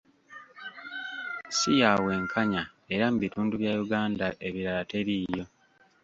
Si 1.57 1.71
ya 1.81 1.91
bwenkanya 2.01 2.63
era 2.93 3.05
mu 3.11 3.17
bitundu 3.23 3.53
bya 3.61 3.73
Uganda 3.83 4.27
ebirala 4.47 4.83
teriiyo. 4.91 5.45